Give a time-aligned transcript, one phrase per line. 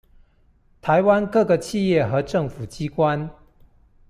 [0.81, 3.29] 台灣各個企業和政府機關